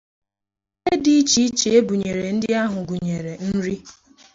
Ihe 0.83 0.95
dị 1.03 1.11
iche 1.21 1.39
iche 1.47 1.69
e 1.77 1.79
buyere 1.87 2.25
ndị 2.35 2.49
ahụ 2.63 2.79
gụnyèrè 2.89 3.33
nri 3.49 3.75